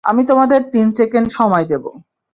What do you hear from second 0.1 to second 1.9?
তোমাদের তিন সেকেন্ড সময় দেব।